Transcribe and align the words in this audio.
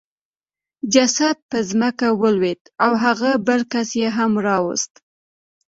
جسد 0.93 1.37
په 1.49 1.57
ځمکه 1.69 2.07
ولوېد 2.21 2.61
او 2.83 2.91
هغه 3.03 3.29
بل 3.47 3.61
کس 3.71 3.89
یې 4.01 4.09
هم 4.17 4.31
راوست 4.47 4.93